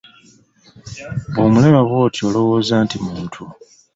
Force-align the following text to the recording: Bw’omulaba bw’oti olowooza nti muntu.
Bw’omulaba 1.31 1.81
bw’oti 1.87 2.19
olowooza 2.27 2.75
nti 2.85 2.97
muntu. 3.05 3.41